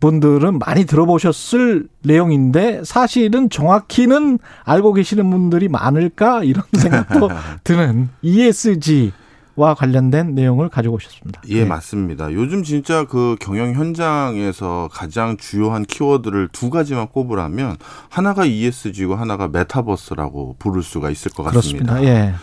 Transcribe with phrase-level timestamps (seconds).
[0.00, 7.30] 분들은 많이 들어보셨을 내용인데 사실은 정확히는 알고 계시는 분들이 많을까 이런 생각도
[7.64, 9.12] 드는 ESG
[9.56, 11.42] 와 관련된 내용을 가지고 오셨습니다.
[11.48, 11.64] 예, 네.
[11.64, 12.32] 맞습니다.
[12.32, 17.76] 요즘 진짜 그 경영 현장에서 가장 주요한 키워드를 두 가지만 꼽으라면
[18.08, 21.92] 하나가 ESG고 하나가 메타버스라고 부를 수가 있을 것 같습니다.
[21.92, 22.04] 그렇습니다.
[22.04, 22.34] 예.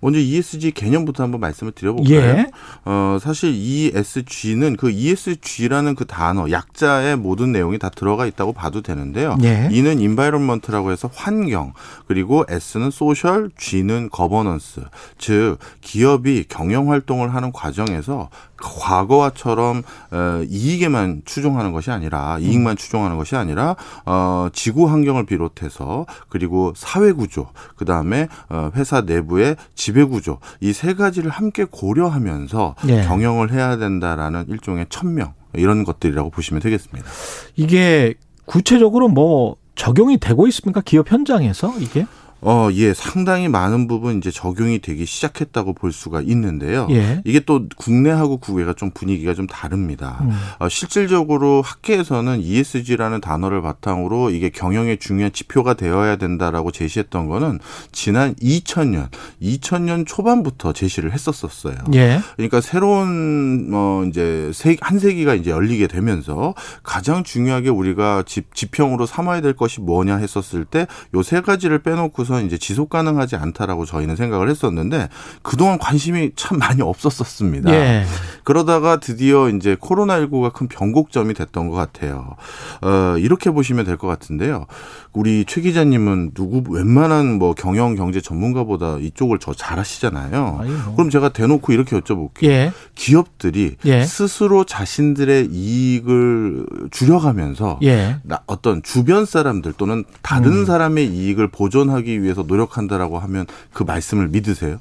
[0.00, 2.16] 먼저 ESG 개념부터 한번 말씀을 드려볼까요?
[2.16, 2.46] 예.
[2.84, 9.36] 어, 사실 ESG는 그 ESG라는 그 단어, 약자의 모든 내용이 다 들어가 있다고 봐도 되는데요.
[9.42, 9.68] 예.
[9.70, 11.72] E는 environment라고 해서 환경,
[12.06, 14.82] 그리고 S는 social, G는 governance.
[15.18, 18.30] 즉, 기업이 경영 활동을 하는 과정에서
[18.62, 26.74] 과거와처럼 어, 이익에만 추종하는 것이 아니라 이익만 추종하는 것이 아니라 어, 지구 환경을 비롯해서 그리고
[26.76, 33.02] 사회 구조 그 다음에 어, 회사 내부의 지배 구조 이 세 가지를 함께 고려하면서 예.
[33.02, 37.08] 경영을 해야 된다라는 일종의 천명 이런 것들이라고 보시면 되겠습니다.
[37.56, 38.14] 이게
[38.46, 40.80] 구체적으로 뭐 적용이 되고 있습니까?
[40.80, 42.06] 기업 현장에서 이게?
[42.42, 46.86] 어, 예, 상당히 많은 부분 이제 적용이 되기 시작했다고 볼 수가 있는데요.
[46.90, 47.22] 예.
[47.24, 50.18] 이게 또 국내하고 국외가 좀 분위기가 좀 다릅니다.
[50.22, 50.30] 음.
[50.58, 57.58] 어, 실질적으로 학계에서는 ESG라는 단어를 바탕으로 이게 경영의 중요한 지표가 되어야 된다라고 제시했던 거는
[57.92, 59.08] 지난 2000년,
[59.42, 61.76] 2000년 초반부터 제시를 했었었어요.
[61.94, 62.20] 예.
[62.36, 69.06] 그러니까 새로운 뭐 이제 세, 한 세기가 이제 열리게 되면서 가장 중요하게 우리가 집 지평으로
[69.06, 74.14] 삼아야 될 것이 뭐냐 했었을 때 요 세 가지를 빼놓고서 이제 지속 가능하지 않다라고 저희는
[74.14, 75.08] 생각을 했었는데
[75.42, 77.72] 그동안 관심이 참 많이 없었었습니다.
[77.72, 78.04] 예.
[78.44, 82.36] 그러다가 드디어 이제 코로나19가 큰 변곡점이 됐던 것 같아요.
[82.82, 84.66] 어, 이렇게 보시면 될 것 같은데요.
[85.12, 90.62] 우리 최 기자님은 누구 웬만한 뭐 경영 경제 전문가보다 이쪽을 저 잘하시잖아요.
[90.84, 90.94] 뭐.
[90.94, 92.44] 그럼 제가 대놓고 이렇게 여쭤볼게요.
[92.44, 92.72] 예.
[92.94, 94.04] 기업들이 예.
[94.04, 98.16] 스스로 자신들의 이익을 줄여가면서 예.
[98.22, 100.64] 나- 어떤 주변 사람들 또는 다른 음.
[100.64, 104.78] 사람의 이익을 보존하기 위해서 노력한다라고 하면 그 말씀을 믿으세요?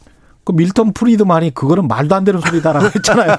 [0.50, 3.38] 그 밀턴 프리드만이 그거는 말도 안 되는 소리다라고 했잖아요.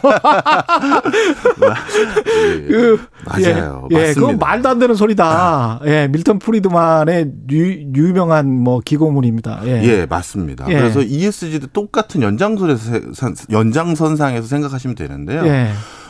[2.68, 3.88] 그, 맞아요.
[3.92, 4.14] 예, 예.
[4.14, 5.80] 그건 말도 안 되는 소리다.
[5.86, 9.62] 예, 밀턴 프리드만의 유, 유명한 뭐 기고문입니다.
[9.64, 9.82] 예.
[9.82, 10.66] 예, 맞습니다.
[10.68, 10.74] 예.
[10.74, 13.00] 그래서 ESG도 똑같은 연장선에서
[13.50, 15.42] 연장선상에서 생각하시면 되는데요.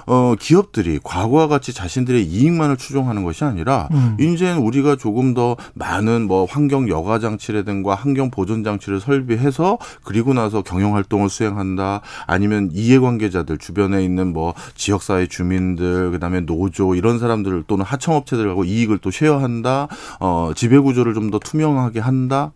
[0.09, 0.12] 예.
[0.12, 4.16] 어, 기업들이 과거와 같이 자신들의 이익만을 추종하는 것이 아니라 음.
[4.21, 10.62] 이제는 우리가 조금 더 많은 뭐 환경 여가 장치라든가 환경 보존 장치를 설비해서 그리고 나서
[10.62, 12.03] 경영 활동을 수행한다.
[12.27, 19.10] 아니면 이해관계자들 주변에 있는 뭐 지역사회 주민들 그다음에 노조 이런 사람들 또는 하청업체들하고 이익을 또
[19.10, 19.89] 쉐어한다.
[20.21, 22.53] 어, 지배 구조를 좀 더 투명하게 한다.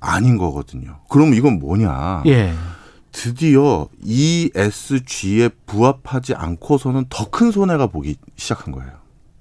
[0.00, 0.96] 아닌 거거든요.
[1.10, 2.22] 그럼 이건 뭐냐?
[2.26, 2.54] 예.
[3.12, 8.90] 드디어 ESG에 부합하지 않고서는 더 큰 손해가 보기 시작한 거예요.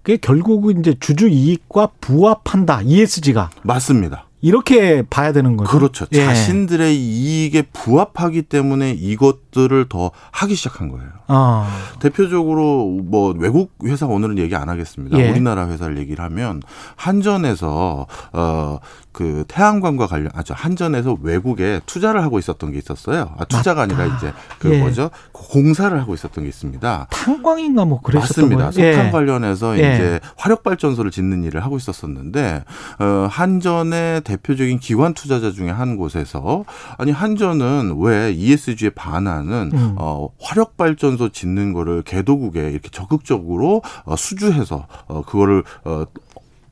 [0.04, 2.82] 그게 결국은 이제 주주 이익과 부합한다.
[2.84, 3.50] ESG가.
[3.64, 4.28] 맞습니다.
[4.42, 5.72] 이렇게 봐야 되는 거죠.
[5.72, 6.06] 그렇죠.
[6.12, 6.24] 예.
[6.26, 11.10] 자신들의 이익에 부합하기 때문에 이것 들을 더 하기 시작한 거예요.
[11.28, 11.68] 어.
[12.00, 15.18] 대표적으로 뭐 외국 회사 오늘은 얘기 안 하겠습니다.
[15.18, 15.32] 예.
[15.32, 16.62] 우리나라 회사를 얘기를 하면
[16.96, 18.80] 한전에서 어
[19.18, 23.34] 그 태양광과 관련 아저 한전에서 외국에 투자를 하고 있었던 게 있었어요.
[23.40, 24.04] 아 투자가 맞다.
[24.04, 24.80] 아니라 이제 그 예.
[24.80, 27.08] 뭐죠 공사를 하고 있었던 게 있습니다.
[27.10, 28.70] 탄광인가 뭐 그랬었던 맞습니다.
[28.70, 28.92] 거예요.
[28.94, 29.12] 석탄 예.
[29.12, 29.96] 관련해서 예.
[29.96, 32.64] 이제 화력 발전소를 짓는 일을 하고 있었었는데
[33.00, 36.64] 어 한전의 대표적인 기관 투자자 중에 한 곳에서
[37.00, 39.96] 아니 한전은 왜 ESG에 반 하는 음.
[39.98, 46.06] 어 화력 발전소 짓는 거를 개도국에 이렇게 적극적으로 어 수주해서 어 그거를 어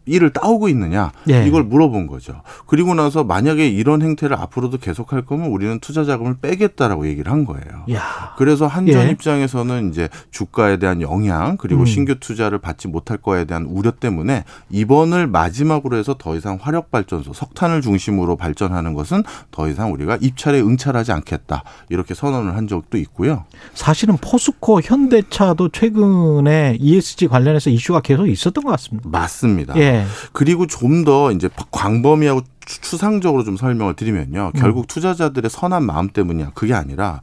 [0.05, 1.45] 일을 따오고 있느냐 예.
[1.45, 2.41] 이걸 물어본 거죠.
[2.67, 7.85] 그리고 나서 만약에 이런 행태를 앞으로도 계속할 거면 우리는 투자 자금을 빼겠다라고 얘기를 한 거예요.
[7.91, 8.33] 야.
[8.37, 9.11] 그래서 한전 예.
[9.11, 11.85] 입장에서는 이제 주가에 대한 영향 그리고 음.
[11.85, 17.33] 신규 투자를 받지 못할 거에 대한 우려 때문에 이번을 마지막으로 해서 더 이상 화력 발전소
[17.33, 23.45] 석탄을 중심으로 발전하는 것은 더 이상 우리가 입찰에 응찰하지 않겠다 이렇게 선언을 한 적도 있고요.
[23.73, 29.09] 사실은 포스코 현대차도 최근에 ESG 관련해서 이슈가 계속 있었던 것 같습니다.
[29.09, 29.75] 맞습니다.
[29.77, 29.94] 예.
[30.33, 34.51] 그리고 좀 더 이제 광범위하고 추- 추상적으로 좀 설명을 드리면요.
[34.55, 34.59] 음.
[34.59, 36.51] 결국 투자자들의 선한 마음 때문이야.
[36.55, 37.21] 그게 아니라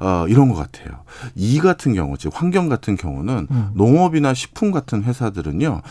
[0.00, 1.04] 어 이런 것 같아요.
[1.34, 3.70] 이 같은 경우, 즉 환경 같은 경우는 음.
[3.74, 5.82] 농업이나 식품 같은 회사들은요.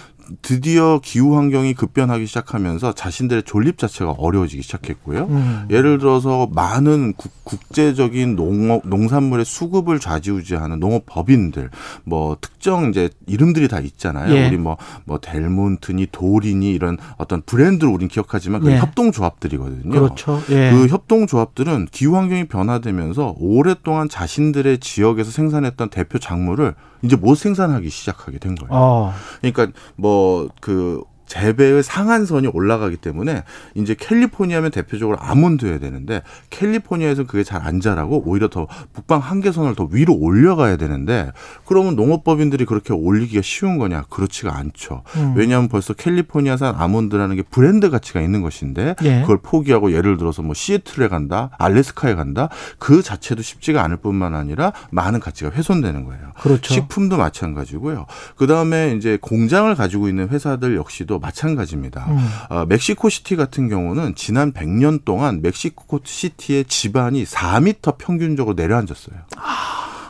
[0.42, 5.26] 드디어 기후 환경이 급변하기 시작하면서 자신들의 존립 자체가 어려워지기 시작했고요.
[5.26, 5.68] 음.
[5.70, 11.70] 예를 들어서 많은 국, 국제적인 농업 농산물의 수급을 좌지우지하는 농업 법인들
[12.06, 14.34] 뭐 특정 이제 이름들이 다 있잖아요.
[14.34, 14.48] 예.
[14.48, 18.78] 우리 뭐뭐 델몬트니 도리니 이런 어떤 브랜드를 우린 기억하지만 그 예.
[18.78, 19.90] 협동조합들이거든요.
[19.90, 20.42] 그렇죠.
[20.50, 20.72] 예.
[20.72, 28.40] 그 협동조합들은 기후 환경이 변화되면서 오랫동안 자신들의 지역에서 생산했던 대표 작물을 이제 못 생산하기 시작하게
[28.40, 28.72] 된 거예요.
[28.72, 29.14] 어.
[29.42, 33.44] 그러니까 뭐 그 재배의 상한선이 올라가기 때문에
[33.74, 36.22] 이제 캘리포니아면 대표적으로 아몬드여야 되는데
[36.52, 41.32] 캘리포니아에서 그게 잘 안 자라고 오히려 더 북방 한계선을 더 위로 올려가야 되는데
[41.66, 44.04] 그러면 농업법인들이 그렇게 올리기가 쉬운 거냐?
[44.10, 45.04] 그렇지가 않죠.
[45.16, 45.34] 음.
[45.38, 49.22] 왜냐하면 벌써 캘리포니아산 아몬드라는 게 브랜드 가치가 있는 것인데 예.
[49.22, 54.74] 그걸 포기하고 예를 들어서 뭐 시애틀에 간다, 알래스카에 간다 그 자체도 쉽지가 않을 뿐만 아니라
[54.92, 56.34] 많은 가치가 훼손되는 거예요.
[56.42, 56.74] 그렇죠.
[56.74, 58.06] 식품도 마찬가지고요.
[58.36, 62.06] 그 다음에 이제 공장을 가지고 있는 회사들 역시도 마찬가지입니다.
[62.10, 62.30] 음.
[62.50, 69.18] 어, 멕시코 시티 같은 경우는 지난 100년 동안 멕시코 시티의 지반이 4미터 평균적으로 내려앉았어요.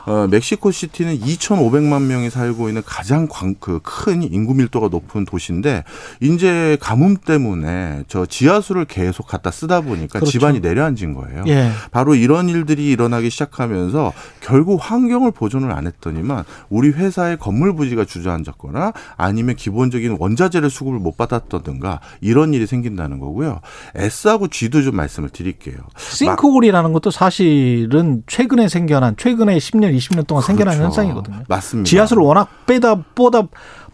[0.06, 5.84] 어, 멕시코 시티는 2,500만 명이 살고 있는 가장 그큰 인구 밀도가 높은 도시인데
[6.20, 10.30] 이제 가뭄 때문에 저 지하수를 계속 갖다 쓰다 보니까 그렇죠.
[10.30, 11.44] 지반이 내려앉은 거예요.
[11.46, 11.70] 예.
[11.90, 18.92] 바로 이런 일들이 일어나기 시작하면서 결국 환경을 보존을 안 했더니만 우리 회사의 건물 부지가 주저앉았거나
[19.16, 23.60] 아니면 기본적인 원자재를 수급을 못 받았다든가 이런 일이 생긴다는 거고요.
[23.94, 25.76] S하고 G도 좀 말씀을 드릴게요.
[25.96, 30.84] 싱크홀이라는 것도 사실은 최근에 생겨난 최근에 10년, 20년 동안 생겨난 그렇죠.
[30.84, 31.44] 현상이거든요.
[31.48, 31.88] 맞습니다.
[31.88, 33.42] 지하수를 워낙 빼다 뻗다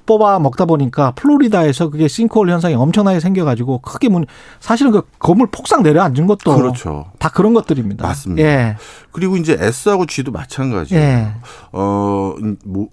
[0.07, 4.27] 뽑아 먹다 보니까 플로리다에서 그게 싱크홀 현상이 엄청나게 생겨가지고 크게 문
[4.59, 7.13] 사실은 그 건물 폭삭 내려앉은 것도 그렇죠.
[7.19, 8.07] 다 그런 것들입니다.
[8.07, 8.43] 맞습니다.
[8.43, 8.77] 예.
[9.13, 11.03] 그리고 이제 S하고 G도 마찬가지예요.
[11.03, 11.33] 예.
[11.73, 12.89] 어, 뭐, 뭐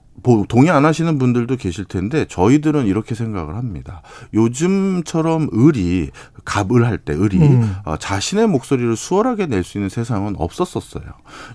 [0.50, 4.02] 동의 안 하시는 분들도 계실 텐데 저희들은 이렇게 생각을 합니다.
[4.34, 6.10] 요즘처럼 을이
[6.44, 7.76] 갑을 할 때 을이 음.
[7.86, 11.04] 어, 자신의 목소리를 수월하게 낼 수 있는 세상은 없었었어요.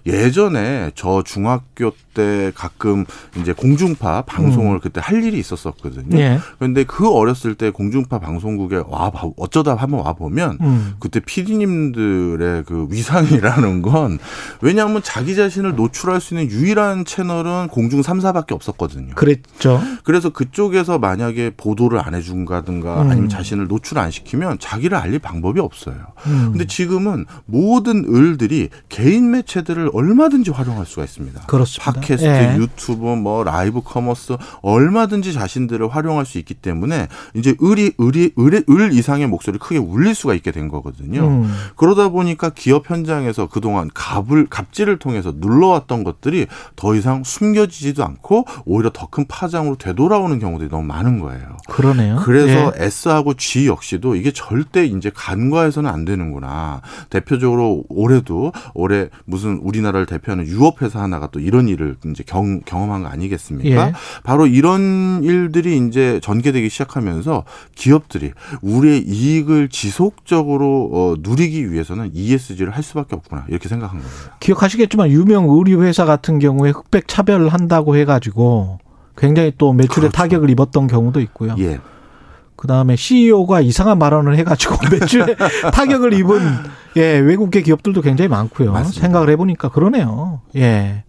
[0.06, 3.04] 예전에 저 중학교 때 가끔
[3.40, 6.14] 이제 공중파 방송을 그때 할 일이 있었었거든요.
[6.16, 6.18] 음.
[6.18, 6.38] 예.
[6.58, 10.94] 그런데 그 어렸을 때 공중파 방송국에 와 봐- 어쩌다 한번 와 보면 음.
[11.00, 14.18] 그때 PD님들의 그 위상이라는 건
[14.60, 19.14] 왜냐하면 자기 자신을 노출할 수 있는 유일한 채널은 공중 3사밖에 없었거든요.
[19.14, 19.80] 그랬죠.
[20.04, 23.10] 그래서 그쪽에서 만약에 보도를 안 해준다든가 음.
[23.10, 25.96] 아니면 자신을 노출 안 시키면 자기를 알릴 방법이 없어요.
[26.26, 26.50] 음.
[26.52, 31.42] 근데 지금은 모든 을들이 개인 매체들을 얼마든지 활용할 수가 있습니다.
[31.42, 31.92] 그렇습니다.
[31.92, 32.56] 팟캐스트, 예.
[32.56, 38.92] 유튜브, 뭐 라이브 커머스 얼마든지 자신들을 활용할 수 있기 때문에 이제 을이 을이 을의 을
[38.92, 41.26] 이상의 목소리를 크게 울릴 수가 있게 된 거거든요.
[41.26, 41.52] 음.
[41.76, 46.46] 그러다 보니까 기업 현장에서 그동안 갑을 갑질을 통해서 눌러왔던 것들이
[46.76, 51.58] 더 이상 숨겨지지도 않고 오히려 더 큰 파장으로 되돌아오는 경우들이 너무 많은 거예요.
[51.68, 52.16] 그러네요.
[52.24, 52.84] 그래서 예.
[52.86, 56.80] S하고 G 역시도 이게 절대 이제 간과해서는 안 되는구나.
[57.10, 63.02] 대표적으로 올해도 올해 무슨 우리나라를 대표하는 유업 회사 하나가 또 이런 일을 이제 경, 경험한
[63.02, 63.88] 거 아니겠습니까?
[63.88, 63.92] 예.
[64.24, 72.82] 바로 이런 일들이 이제 전개되기 시작하면서 기업들이 우리의 이익을 지속적으로 어, 누리기 위해서는 ESG를 할
[72.82, 74.36] 수밖에 없구나 이렇게 생각한 겁니다.
[74.40, 78.31] 기억하시겠지만 유명 의류 회사 같은 경우에 흑백 차별을 한다고 해가지고
[79.16, 80.12] 굉장히 또 매출에 그렇죠.
[80.12, 81.54] 타격을 입었던 경우도 있고요.
[81.58, 81.78] 예.
[82.62, 85.34] 그 다음에 CEO가 이상한 발언을 해가지고 매출에
[85.72, 86.40] 타격을 입은
[86.94, 88.70] 예 외국계 기업들도 굉장히 많고요.
[88.70, 89.00] 맞습니다.
[89.00, 90.42] 생각을 해보니까 그러네요.
[90.54, 91.02] 예.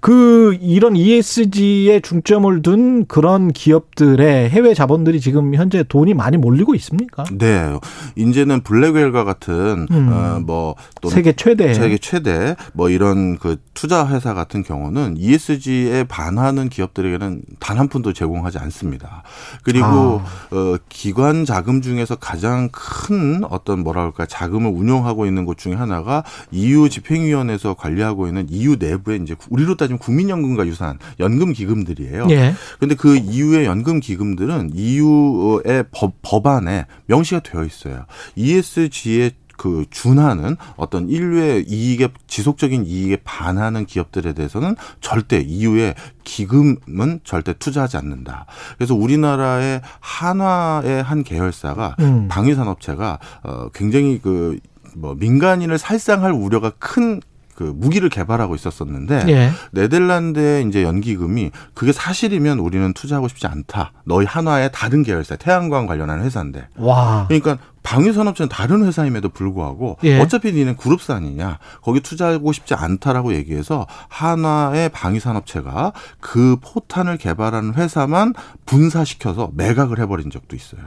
[0.00, 7.24] 그 이런 ESG에 중점을 둔 그런 기업들의 해외 자본들이 지금 현재 돈이 많이 몰리고 있습니까?
[7.30, 7.78] 네.
[8.16, 10.10] 이제는 블랙웰과 같은 음.
[10.12, 11.74] 어, 뭐또 세계 최대.
[11.74, 18.12] 세계 최대 뭐 이런 그 투자 회사 같은 경우는 ESG에 반하는 기업들에게는 단 한 푼도
[18.12, 19.22] 제공하지 않습니다.
[19.62, 20.24] 그리고 아.
[20.50, 26.88] 어 기관 자금 중에서 가장 큰 어떤 뭐랄까 자금을 운용하고 있는 곳 중에 하나가 EU
[26.88, 32.26] 집행위원회에서 관리하고 있는 EU 내부에 이제 우리로 따지면 국민연금과 유사한 연금 기금들이에요.
[32.30, 32.54] 예.
[32.78, 38.04] 근데 그 EU의 연금 기금들은 EU의 법, 법안에 명시가 되어 있어요.
[38.36, 47.52] ESG에 그 준하는 어떤 인류의 이익에 지속적인 이익에 반하는 기업들에 대해서는 절대 EU의 기금은 절대
[47.52, 48.46] 투자하지 않는다.
[48.78, 52.28] 그래서 우리나라의 한화의 한 계열사가 음.
[52.28, 54.58] 방위산업체가 어 굉장히 그
[54.98, 59.50] 뭐 민간인을 살상할 우려가 큰그 무기를 개발하고 있었었는데 예.
[59.72, 63.92] 네덜란드의 이제 연기금이 그게 사실이면 우리는 투자하고 싶지 않다.
[64.04, 66.68] 너희 한화의 다른 계열사 태양광 관련한 회사인데.
[66.76, 67.26] 와.
[67.28, 70.20] 그러니까 방위산업체는 다른 회사임에도 불구하고 예.
[70.20, 78.34] 어차피 니는 그룹사 아니냐 거기 투자하고 싶지 않다라고 얘기해서 한화의 방위산업체가 그 포탄을 개발하는 회사만
[78.66, 80.82] 분사시켜서 매각을 해버린 적도 있어요.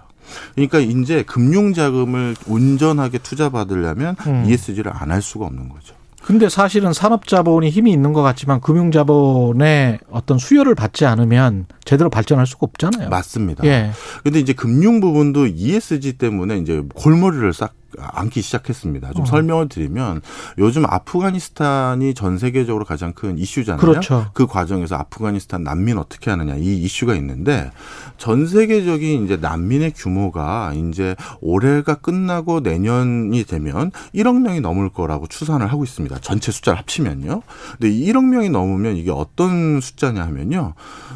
[0.53, 4.46] 그러니까 이제 금융자금을 온전하게 투자받으려면 음.
[4.48, 5.96] ESG를 안 할 수가 없는 거죠.
[6.24, 12.67] 근데 사실은 산업자본이 힘이 있는 것 같지만 금융자본의 어떤 수요를 받지 않으면 제대로 발전할 수가
[12.67, 13.10] 없잖아요.
[13.10, 13.65] 맞습니다.
[13.65, 13.91] 예.
[14.24, 19.13] 근데 이제 금융 부분도 ESG 때문에 이제 골머리를 싹 앉기 시작했습니다.
[19.13, 19.25] 좀 어.
[19.25, 20.21] 설명을 드리면
[20.57, 23.81] 요즘 아프가니스탄이 전 세계적으로 가장 큰 이슈잖아요.
[23.81, 24.27] 그렇죠.
[24.33, 27.71] 그 과정에서 아프가니스탄 난민 어떻게 하느냐 이 이슈가 있는데
[28.17, 35.67] 전 세계적인 이제 난민의 규모가 이제 올해가 끝나고 내년이 되면 1억 명이 넘을 거라고 추산을
[35.67, 36.19] 하고 있습니다.
[36.21, 37.41] 전체 숫자를 합치면요.
[37.79, 40.74] 근데 이 1억 명이 넘으면 이게 어떤 숫자냐 하면요.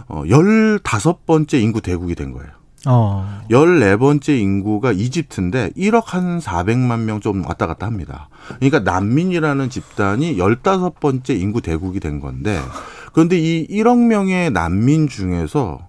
[0.07, 0.23] 어
[0.83, 2.49] 15번째 인구 대국이 된 거예요.
[2.87, 3.41] 어.
[3.49, 8.29] 14번째 인구가 이집트인데 1억 한 400만 명 좀 왔다 갔다 합니다.
[8.59, 12.59] 그러니까 난민이라는 집단이 15번째 인구 대국이 된 건데
[13.13, 15.79] 그런데 이 1억 명의 난민 중에서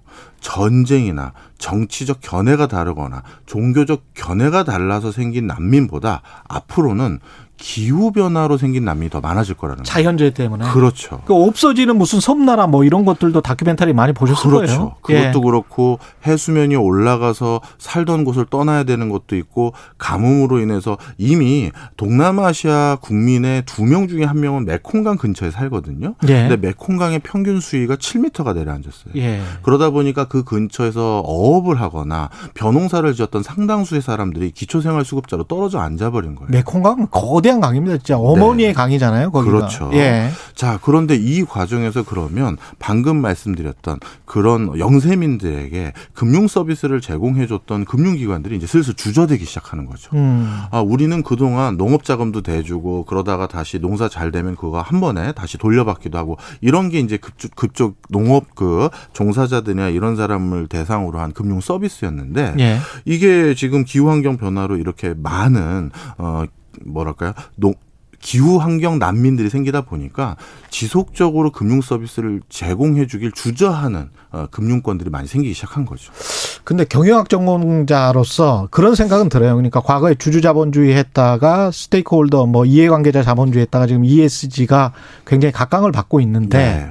[0.41, 7.19] 전쟁이나 정치적 견해가 다르거나 종교적 견해가 달라서 생긴 난민보다 앞으로는
[7.59, 9.85] 기후 변화로 생긴 난민이 더 많아질 거라는.
[9.85, 10.67] 자연재해 때문에.
[10.71, 11.23] 그렇죠.
[11.27, 14.97] 그 없어지는 무슨 섬나라 뭐 이런 것들도 다큐멘터리 많이 보셨을 그렇죠.
[15.03, 15.23] 거예요.
[15.31, 15.43] 그것도 예.
[15.51, 23.87] 그렇고 해수면이 올라가서 살던 곳을 떠나야 되는 것도 있고 가뭄으로 인해서 이미 동남아시아 국민의 두
[23.87, 26.15] 명 중에 한 명은 메콩강 근처에 살거든요.
[26.29, 26.49] 예.
[26.49, 29.15] 근데 메콩강의 평균 수위가 7m가 내려앉았어요.
[29.17, 29.41] 예.
[29.63, 36.51] 그러다 보니까 그 근처에서 어업을 하거나 벼농사를 지었던 상당수의 사람들이 기초생활수급자로 떨어져 앉아버린 거예요.
[36.51, 37.99] 메콩강 거대 한 강입니다.
[37.99, 39.31] 진짜 어머니의 강이잖아요.
[39.31, 39.53] 거기가.
[39.53, 39.59] 네.
[39.59, 39.91] 그렇죠.
[39.95, 40.31] 예.
[40.55, 48.95] 자, 그런데 이 과정에서 그러면 방금 말씀드렸던 그런 영세민들에게 금융 서비스를 제공해줬던 금융기관들이 이제 슬슬
[48.95, 50.11] 주저되기 시작하는 거죠.
[50.15, 50.63] 음.
[50.71, 55.59] 아, 우리는 그동안 농업 자금도 대주고 그러다가 다시 농사 잘 되면 그거 한 번에 다시
[55.59, 61.61] 돌려받기도 하고 이런 게 이제 급쪽, 급쪽 농업 그 종사자들이나 이런 사람을 대상으로 한 금융
[61.61, 62.79] 서비스였는데 예.
[63.05, 66.45] 이게 지금 기후 환경 변화로 이렇게 많은 어
[66.85, 67.33] 뭐랄까요?
[67.57, 67.75] 농
[68.21, 70.37] 기후 환경 난민들이 생기다 보니까
[70.71, 76.13] 지속적으로 금융 서비스를 제공해 주길 주저하는 어, 금융권들이 많이 생기기 시작한 거죠.
[76.65, 79.55] 근데 경영학 전공자로서 그런 생각은 들어요.
[79.55, 84.93] 그러니까 과거에 주주 자본주의 했다가 스테이크홀더 뭐 이해관계자 자본주의 했다가 지금 ESG가
[85.27, 86.91] 굉장히 각광을 받고 있는데 네.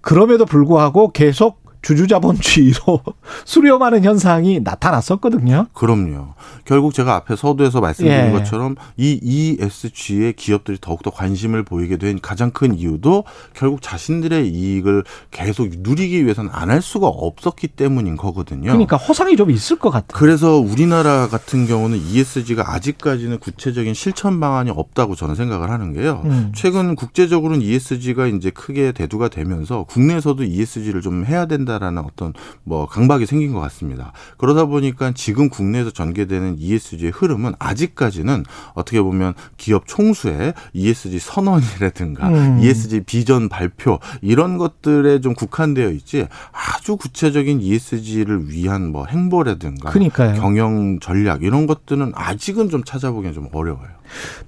[0.00, 3.02] 그럼에도 불구하고 계속 주주자본주의로
[3.44, 5.66] 수렴하는 현상이 나타났었거든요.
[5.72, 6.34] 그럼요.
[6.64, 8.30] 결국 제가 앞에 서두에서 말씀드린 예.
[8.30, 15.68] 것처럼 이 ESG에 기업들이 더욱더 관심을 보이게 된 가장 큰 이유도 결국 자신들의 이익을 계속
[15.78, 18.62] 누리기 위해서는 안 할 수가 없었기 때문인 거거든요.
[18.72, 20.08] 그러니까 허상이 좀 있을 것 같아요.
[20.18, 26.22] 그래서 우리나라 같은 경우는 ESG가 아직까지는 구체적인 실천 방안이 없다고 저는 생각을 하는 게요.
[26.24, 26.52] 음.
[26.54, 32.32] 최근 국제적으로는 ESG가 이제 크게 대두가 되면서 국내에서도 ESG를 좀 해야 된다 라는 어떤
[32.64, 34.12] 뭐 강박이 생긴 것 같습니다.
[34.38, 38.44] 그러다 보니까 지금 국내에서 전개되는 ESG의 흐름은 아직까지는
[38.74, 42.60] 어떻게 보면 기업 총수의 ESG 선언이라든가 음.
[42.60, 50.40] ESG 비전 발표 이런 것들에 좀 국한되어 있지 아주 구체적인 ESG를 위한 뭐 행보라든가 그러니까요.
[50.40, 53.96] 경영 전략 이런 것들은 아직은 좀 찾아보기는 좀 어려워요.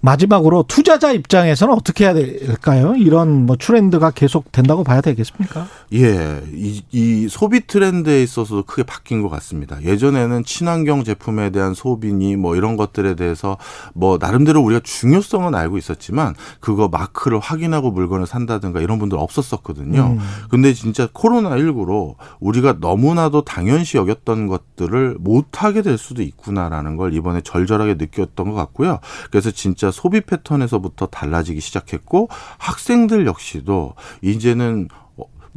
[0.00, 2.94] 마지막으로 투자자 입장에서는 어떻게 해야 될까요?
[2.96, 5.66] 이런 뭐 트렌드가 계속 된다고 봐야 되겠습니까?
[5.94, 9.82] 예, 이, 이 소비 트렌드에 있어서도 크게 바뀐 것 같습니다.
[9.82, 13.56] 예전에는 친환경 제품에 대한 소비니 뭐 이런 것들에 대해서
[13.94, 20.16] 뭐 나름대로 우리가 중요성은 알고 있었지만 그거 마크를 확인하고 물건을 산다든가 이런 분들 없었었거든요.
[20.18, 20.18] 음.
[20.50, 27.94] 근데 진짜 코로나19로 우리가 너무나도 당연시 여겼던 것들을 못하게 될 수도 있구나라는 걸 이번에 절절하게
[27.94, 28.98] 느꼈던 것 같고요.
[29.30, 35.07] 그래서 진짜 소비 패턴에서부터 달라지기 시작했고 학생들 역시도 이제는 어,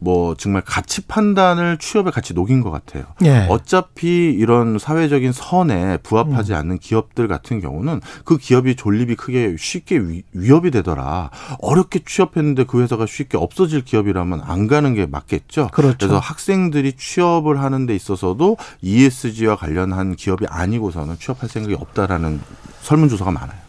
[0.03, 3.03] 뭐 정말 가치 판단을 취업에 같이 녹인 것 같아요.
[3.23, 3.45] 예.
[3.49, 10.23] 어차피 이런 사회적인 선에 부합하지 않는 기업들 같은 경우는 그 기업이 존립이 크게 쉽게 위,
[10.33, 11.29] 위협이 되더라.
[11.59, 15.69] 어렵게 취업했는데 그 회사가 쉽게 없어질 기업이라면 안 가는 게 맞겠죠.
[15.71, 15.97] 그렇죠.
[15.99, 22.41] 그래서 학생들이 취업을 하는 데 있어서도 ESG와 관련한 기업이 아니고서는 취업할 생각이 없다라는
[22.81, 23.60] 설문조사가 많아요.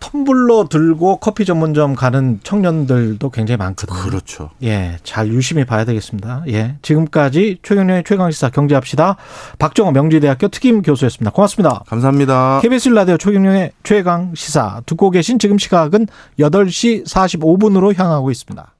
[0.00, 3.98] 텀블러 들고 커피 전문점 가는 청년들도 굉장히 많거든요.
[3.98, 4.50] 그렇죠.
[4.62, 6.44] 예, 잘 유심히 봐야 되겠습니다.
[6.48, 9.16] 예, 지금까지 최경련의 최강시사 경제합시다.
[9.58, 11.30] 박정호 명지대학교 특임 교수였습니다.
[11.30, 11.84] 고맙습니다.
[11.86, 12.60] 감사합니다.
[12.62, 16.06] KBS 라디오 최경련의 최강시사 듣고 계신 지금 시각은
[16.38, 18.74] 8시 45분으로 향하고 있습니다.